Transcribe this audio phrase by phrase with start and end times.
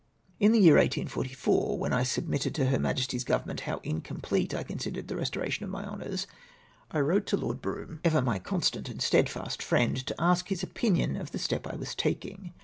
[0.39, 5.07] Li the 3'ear 1844, when I submitted to Her Majesty's Government how incomplete I considered
[5.07, 6.25] the restora tion of my honours,
[6.89, 11.03] I wrote to Lord Brougham, ever my constant and steadfast friend, to ask his (Opinio
[11.03, 12.51] n of the ste}) I was taking.